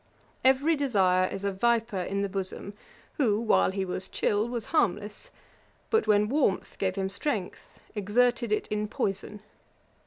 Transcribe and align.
Every 0.43 0.75
desire 0.75 1.27
is 1.27 1.43
a 1.43 1.51
viper 1.51 1.99
in 1.99 2.23
the 2.23 2.27
bosom, 2.27 2.73
who, 3.17 3.39
while 3.39 3.69
he 3.69 3.85
was 3.85 4.09
chill, 4.09 4.49
was 4.49 4.65
harmless; 4.73 5.29
but 5.91 6.07
when 6.07 6.27
warmth 6.27 6.79
gave 6.79 6.95
him 6.95 7.07
strength, 7.07 7.67
exerted 7.93 8.51
it 8.51 8.65
in 8.69 8.87
poison. 8.87 9.41